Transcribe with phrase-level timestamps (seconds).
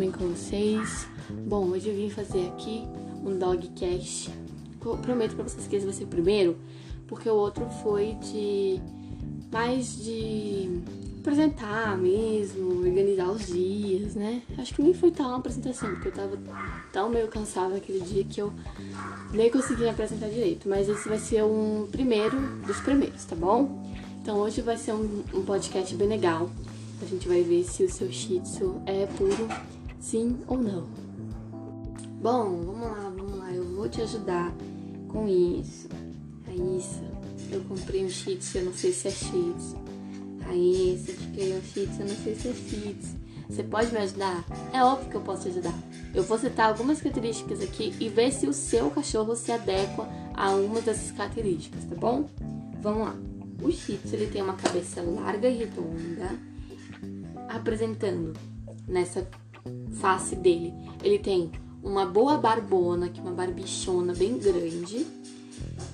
[0.00, 1.06] bem com vocês?
[1.46, 2.82] Bom, hoje eu vim fazer aqui
[3.22, 4.30] um dogcast.
[5.02, 6.56] Prometo pra vocês que esse vai ser o primeiro,
[7.06, 8.80] porque o outro foi de
[9.52, 10.80] mais de
[11.18, 14.40] apresentar mesmo, organizar os dias, né?
[14.56, 16.38] Acho que nem foi tão uma apresentação, porque eu tava
[16.90, 18.50] tão meio cansada aquele dia que eu
[19.34, 20.66] nem consegui apresentar direito.
[20.66, 23.84] Mas esse vai ser um primeiro dos primeiros, tá bom?
[24.22, 26.48] Então hoje vai ser um, um podcast bem legal.
[27.02, 29.46] A gente vai ver se o seu shih tzu é puro,
[30.00, 30.88] sim ou não.
[32.20, 33.52] Bom, vamos lá, vamos lá.
[33.52, 34.52] Eu vou te ajudar
[35.08, 35.88] com isso.
[36.46, 37.04] Raíssa,
[37.52, 39.76] eu comprei um tzu, eu não sei se é tzu.
[40.42, 43.20] Raíssa, eu adquiri um tzu, eu não sei se é tzu.
[43.48, 44.44] Você pode me ajudar?
[44.72, 45.74] É óbvio que eu posso te ajudar.
[46.14, 50.50] Eu vou citar algumas características aqui e ver se o seu cachorro se adequa a
[50.50, 52.28] uma dessas características, tá bom?
[52.80, 53.16] Vamos lá.
[53.62, 56.38] O Shih ele tem uma cabeça larga e redonda,
[57.48, 58.32] apresentando
[58.86, 59.28] nessa
[59.92, 60.72] face dele.
[61.02, 61.50] Ele tem
[61.82, 65.06] uma boa barbona, que é uma barbichona bem grande,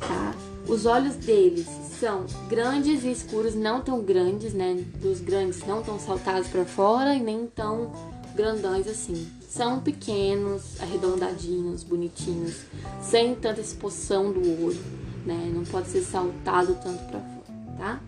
[0.00, 0.34] tá?
[0.68, 1.66] Os olhos deles
[2.00, 4.84] são grandes e escuros, não tão grandes, né?
[5.00, 7.92] Dos grandes não tão saltados para fora e nem tão
[8.34, 9.28] grandões assim.
[9.48, 12.64] São pequenos, arredondadinhos, bonitinhos,
[13.00, 14.84] sem tanta exposição do olho,
[15.24, 15.50] né?
[15.54, 18.00] Não pode ser saltado tanto para fora, tá?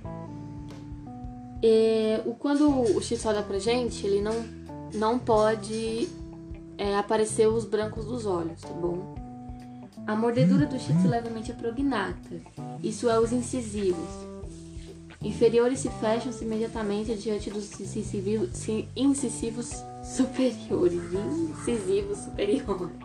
[1.62, 4.34] E, o, quando o X olha pra gente, ele não,
[4.94, 6.08] não pode
[6.76, 9.14] é, aparecer os brancos dos olhos, tá bom?
[10.06, 12.40] A mordedura do Shih levemente é prognata.
[12.82, 14.08] Isso é os incisivos.
[15.20, 21.02] Inferiores se fecham-se imediatamente diante dos incisivos, incisivos superiores.
[21.50, 22.96] Incisivos superiores.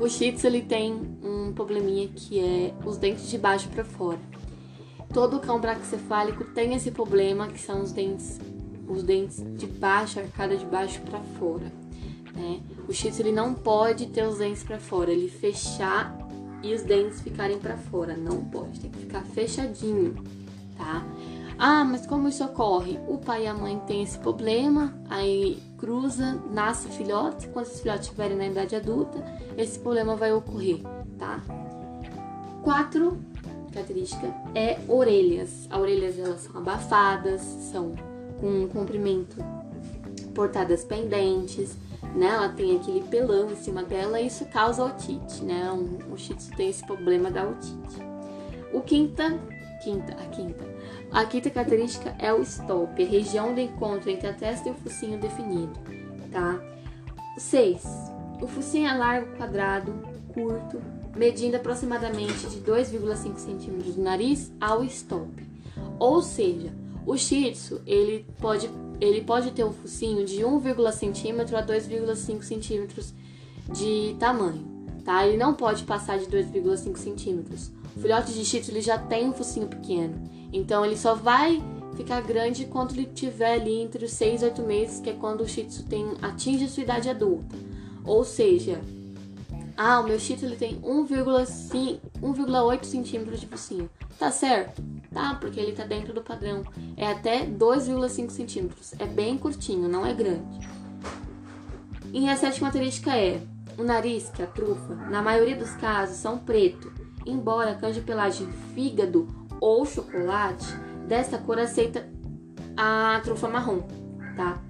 [0.00, 0.92] O Shih Tzu ele tem
[1.22, 4.20] um probleminha que é os dentes de baixo para fora.
[5.12, 8.40] Todo cão braquicefálico tem esse problema, que são os dentes,
[8.88, 11.72] os dentes de baixo, a arcada de baixo para fora.
[12.34, 12.60] Né?
[12.88, 16.16] O Shih ele não pode ter os dentes para fora, ele fechar
[16.62, 20.14] e os dentes ficarem para fora, não pode, tem que ficar fechadinho,
[20.76, 21.04] tá?
[21.58, 22.98] Ah, mas como isso ocorre?
[23.06, 28.06] O pai e a mãe têm esse problema, aí cruza, nasce filhote, quando esses filhotes
[28.06, 29.22] estiverem na idade adulta,
[29.56, 30.80] esse problema vai ocorrer,
[31.18, 31.40] tá?
[32.62, 33.18] Quatro
[33.74, 35.66] característica é orelhas.
[35.68, 37.94] As orelhas elas são abafadas, são
[38.44, 39.36] com comprimento
[40.34, 41.78] portadas pendentes,
[42.14, 42.26] né?
[42.26, 45.72] Ela tem aquele pelão em cima dela e isso causa otite, né?
[45.72, 48.02] Um, o shih tzu tem esse problema da otite.
[48.70, 49.40] O quinta,
[49.82, 50.64] quinta, a quinta.
[51.10, 54.74] A quinta característica é o stop, a região do encontro entre a testa e o
[54.74, 55.72] focinho definido,
[56.30, 56.60] tá?
[57.38, 57.82] 6.
[58.42, 59.94] O focinho é largo, quadrado,
[60.34, 60.82] curto,
[61.16, 65.30] medindo aproximadamente de 2,5 centímetros do nariz ao stop.
[65.98, 68.68] Ou seja, o Shih Tzu, ele pode
[69.00, 73.12] ele pode ter um focinho de 1,5 centímetro a 2,5 centímetros
[73.72, 74.64] de tamanho,
[75.04, 75.26] tá?
[75.26, 77.72] Ele não pode passar de 2,5 centímetros.
[77.96, 80.14] O filhote de shih tzu ele já tem um focinho pequeno,
[80.52, 81.60] então ele só vai
[81.96, 85.42] ficar grande quando ele tiver ali entre os 6 e 8 meses, que é quando
[85.42, 87.56] o shih tzu tem, atinge a sua idade adulta.
[88.04, 88.80] Ou seja,
[89.76, 93.90] ah, o meu shih tzu ele tem 1,8 centímetros de focinho.
[94.18, 94.82] Tá certo?
[95.14, 96.64] Tá, porque ele tá dentro do padrão.
[96.96, 98.92] É até 2,5 centímetros.
[98.98, 100.68] É bem curtinho, não é grande.
[102.12, 103.40] E a sétima característica é
[103.78, 106.92] o nariz, que é a trufa, na maioria dos casos são preto,
[107.26, 109.26] embora cães de pelagem fígado
[109.60, 110.66] ou chocolate
[111.08, 112.08] dessa cor aceita
[112.76, 113.82] a trufa marrom,
[114.36, 114.62] tá?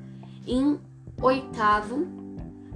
[0.47, 0.79] Em
[1.21, 2.07] oitavo,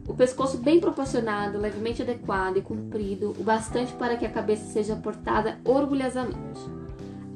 [0.06, 4.96] o pescoço bem proporcionado, levemente adequado e comprido, o bastante para que a cabeça seja
[4.96, 6.77] portada orgulhosamente.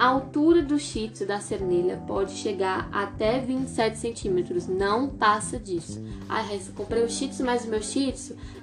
[0.03, 6.03] A altura do tzu da cernelha pode chegar até 27 centímetros, não passa disso.
[6.29, 8.13] Ai, Raíssa, comprei o shih mas o meu shih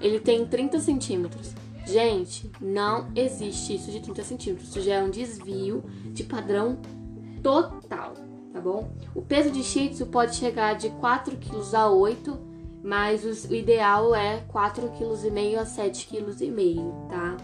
[0.01, 1.53] ele tem 30 centímetros.
[1.85, 4.67] Gente, não existe isso de 30 centímetros.
[4.67, 6.77] Isso já é um desvio de padrão
[7.41, 8.15] total,
[8.51, 8.91] tá bom?
[9.15, 12.49] O peso de shih pode chegar de 4 kg a 8
[12.83, 17.37] mas o ideal é 4,5 kg a 7,5 kg, tá?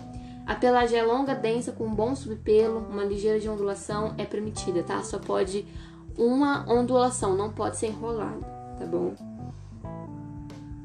[0.46, 4.84] A pelagem é longa, densa, com um bom subpelo, uma ligeira de ondulação é permitida,
[4.84, 5.02] tá?
[5.04, 5.66] Só pode
[6.18, 8.46] uma ondulação, não pode ser enrolado,
[8.78, 9.14] tá bom?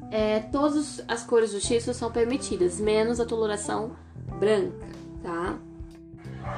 [0.09, 3.91] É, todas as cores do xisto são permitidas, menos a coloração
[4.39, 4.87] branca,
[5.23, 5.57] tá?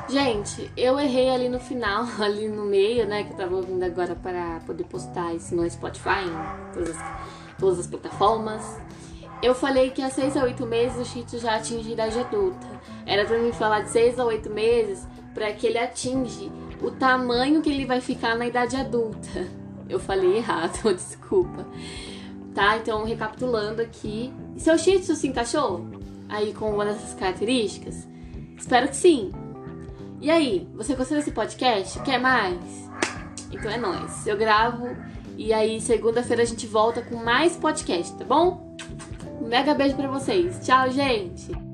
[0.08, 3.24] Gente, eu errei ali no final, ali no meio, né?
[3.24, 7.04] Que eu tava ouvindo agora para poder postar isso no Spotify, em todas as,
[7.60, 8.78] todas as plataformas.
[9.44, 12.18] Eu falei que há 6 a 8 meses o Shih Tzu já atinge a idade
[12.18, 12.66] adulta.
[13.06, 16.50] Era pra mim falar de 6 a 8 meses para que ele atinge
[16.81, 19.45] o tamanho que ele vai ficar na idade adulta.
[19.90, 21.68] Eu falei errado, desculpa.
[22.56, 22.78] tá?
[22.78, 24.34] Então, recapitulando aqui.
[24.56, 25.86] Seu Shih Tzu se encaixou
[26.30, 28.07] aí com uma dessas características?
[28.57, 29.34] Espero que sim.
[30.22, 32.00] E aí, você gostou desse podcast?
[32.00, 32.90] Quer mais?
[33.51, 34.25] Então é nóis.
[34.25, 34.95] Eu gravo
[35.38, 38.73] e aí segunda-feira a gente volta com mais podcast, tá bom?
[39.41, 40.59] Um mega beijo pra vocês.
[40.65, 41.73] Tchau, gente!